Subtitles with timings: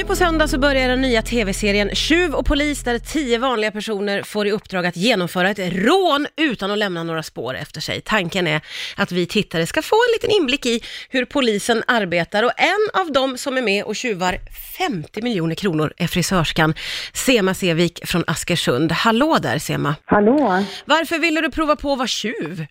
[0.00, 4.22] Nu på söndag så börjar den nya tv-serien Tjuv och polis där tio vanliga personer
[4.22, 8.00] får i uppdrag att genomföra ett rån utan att lämna några spår efter sig.
[8.00, 8.60] Tanken är
[8.96, 13.12] att vi tittare ska få en liten inblick i hur polisen arbetar och en av
[13.12, 14.38] dem som är med och tjuvar
[14.78, 16.74] 50 miljoner kronor är frisörskan
[17.12, 18.92] Sema Sevik från Askersund.
[18.92, 19.94] Hallå där Sema!
[20.04, 20.64] Hallå?
[20.84, 22.66] Varför ville du prova på att vara tjuv?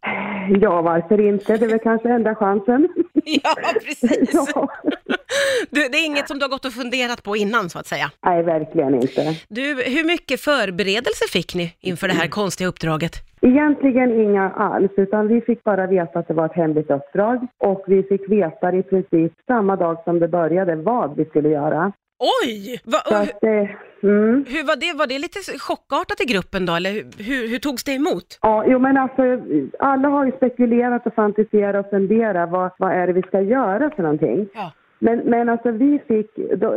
[0.62, 1.58] Ja, varför inte?
[1.58, 2.90] Det är väl kanske enda chansen.
[3.44, 3.56] Ja,
[3.86, 4.30] precis!
[4.34, 4.70] ja.
[5.70, 8.12] Du, det är inget som du har gått och funderat på innan så att säga.
[8.26, 9.36] Nej, verkligen inte.
[9.48, 13.14] Du, hur mycket förberedelse fick ni inför det här konstiga uppdraget?
[13.42, 17.84] Egentligen inga alls, utan vi fick bara veta att det var ett hemligt uppdrag och
[17.88, 21.94] vi fick veta i princip samma dag som det började vad vi skulle göra.
[22.20, 22.82] Oj!
[22.84, 23.50] Va, Så att, eh,
[24.04, 24.46] mm.
[24.48, 24.98] hur var det?
[24.98, 28.40] Var det lite chockartat i gruppen då, eller hur, hur, hur togs det emot?
[28.42, 29.24] Ja, jo men alltså
[29.80, 33.90] alla har ju spekulerat och fantiserat och funderat vad, vad är det vi ska göra
[33.96, 34.48] för någonting.
[34.54, 34.72] Ja.
[35.00, 36.76] Men, men alltså vi fick, då,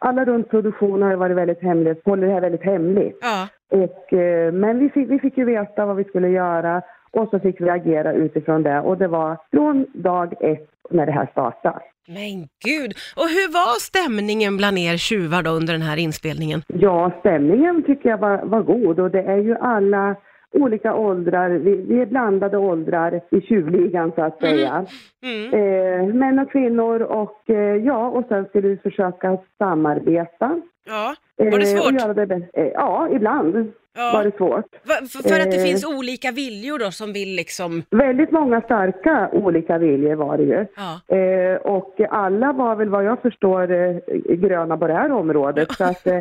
[0.00, 3.18] alla runt produktionen har varit väldigt hemligt, håller det här väldigt hemligt.
[3.20, 3.48] Ja.
[3.70, 7.40] Och, eh, men vi fick, vi fick ju veta vad vi skulle göra och så
[7.40, 11.80] fick vi agera utifrån det och det var från dag ett när det här startade.
[12.08, 12.92] Men gud!
[13.16, 16.62] Och hur var stämningen bland er tjuvar då under den här inspelningen?
[16.66, 20.16] Ja, stämningen tycker jag var, var god och det är ju alla
[20.52, 24.86] olika åldrar, vi, vi är blandade åldrar i tjuvligan så att säga.
[25.22, 25.54] Mm.
[25.54, 30.60] Eh, män och kvinnor och eh, ja, och sen skulle vi försöka samarbeta.
[30.86, 32.16] Ja, var det eh, svårt?
[32.16, 32.44] Det bäst.
[32.54, 34.10] Eh, ja, ibland Ja.
[34.14, 34.64] var det svårt.
[34.86, 35.62] För, för att det Eh.
[35.64, 37.82] finns olika viljor då som vill liksom...
[37.90, 40.66] Väldigt många starka olika viljor var det ju.
[40.76, 41.16] Ja.
[41.16, 43.96] Eh, och alla var väl vad jag förstår eh,
[44.36, 45.72] gröna på det här området.
[45.72, 46.18] Så att, eh,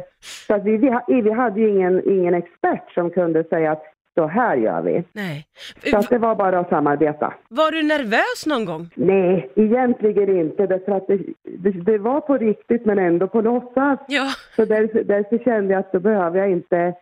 [0.48, 3.84] så att vi, vi, vi hade ju ingen, ingen expert som kunde säga att
[4.20, 5.04] så här gör vi.
[5.14, 5.46] Nej.
[5.92, 7.34] Så att det var bara att samarbeta.
[7.50, 8.90] Var du nervös någon gång?
[8.96, 10.68] Nej, egentligen inte.
[10.68, 14.00] Därför att det, det, det var på riktigt men ändå på låtsas.
[14.08, 14.28] Ja.
[14.56, 16.94] Så därför, därför kände jag att då behöver jag inte,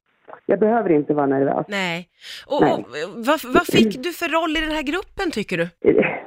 [0.46, 1.66] jag behöver inte vara nervös.
[1.70, 2.08] Nej.
[2.48, 2.74] Och, Nej.
[2.74, 5.68] och vad, vad fick du för roll i den här gruppen tycker du?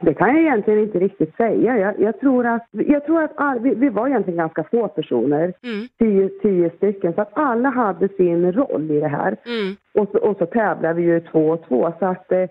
[0.01, 1.79] Det kan jag egentligen inte riktigt säga.
[1.79, 5.53] Jag, jag tror att, jag tror att all, vi, vi var egentligen ganska få personer,
[5.63, 5.89] Mm.
[5.99, 9.37] tio, tio stycken, så att alla hade sin roll i det här.
[9.47, 9.77] Mm.
[9.95, 12.45] Och så, och så tävlar vi ju två och två, så att eh,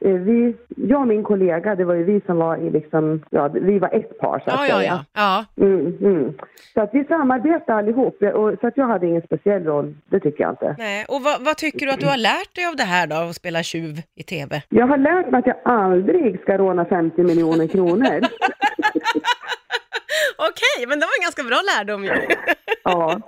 [0.00, 3.78] vi, jag och min kollega, det var ju vi som var i liksom, ja, vi
[3.78, 5.04] var ett par så att Ja, ja, säga.
[5.14, 5.44] ja.
[5.56, 5.64] ja.
[5.66, 6.34] Mm, mm.
[6.74, 10.42] Så att vi samarbetade allihop, och, så att jag hade ingen speciell roll, det tycker
[10.44, 10.74] jag inte.
[10.78, 11.04] Nej.
[11.08, 13.36] Och vad, vad tycker du att du har lärt dig av det här då, att
[13.36, 14.62] spela tjuv i TV?
[14.68, 18.20] Jag har lärt mig att jag aldrig ska råna 50 miljoner kronor.
[20.38, 22.10] Okej, men det var en ganska bra lärdom ju.
[22.84, 23.20] Ja.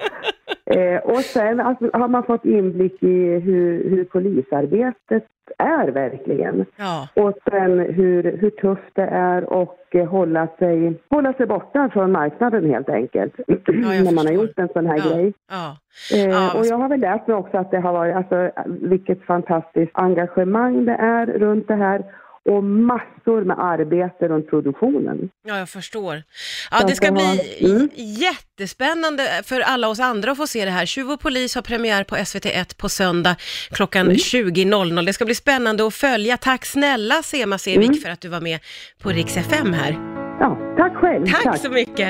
[0.71, 5.25] Eh, och sen alltså, har man fått inblick i hur, hur polisarbetet
[5.59, 6.65] är verkligen.
[6.77, 7.09] Ja.
[7.23, 12.13] Och sen hur, hur tufft det är och eh, hålla sig, hålla sig borta från
[12.13, 13.35] marknaden helt enkelt.
[13.69, 15.15] När man har gjort en sån här Ja.
[15.17, 15.33] grej.
[15.51, 15.77] Ja.
[16.17, 19.23] Eh, Ja, och jag har väl lärt mig också att det har varit, alltså vilket
[19.23, 22.03] fantastiskt engagemang det är runt det här.
[22.49, 25.29] Och massor med arbete runt produktionen.
[25.47, 26.23] Ja, jag förstår.
[26.71, 27.89] Ja, det ska bli mm.
[27.95, 30.87] jättespännande för alla oss andra att få se det här.
[30.87, 33.37] Tjuv och polis har premiär på SVT1 på söndag
[33.71, 34.17] klockan Mm.
[34.17, 35.07] 20.00.
[35.07, 36.37] Det ska bli spännande att följa.
[36.37, 38.01] Tack snälla Sema Sevik Mm.
[38.01, 38.59] för att du var med
[39.03, 39.99] på Rix FM här.
[40.41, 41.27] Ja, tack själv.
[41.27, 42.07] Tack så mycket!